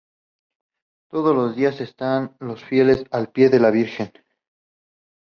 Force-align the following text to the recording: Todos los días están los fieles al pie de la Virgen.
Todos 1.11 1.35
los 1.35 1.55
días 1.55 1.79
están 1.79 2.35
los 2.39 2.63
fieles 2.63 3.03
al 3.11 3.31
pie 3.31 3.49
de 3.49 3.59
la 3.59 3.69
Virgen. 3.69 4.11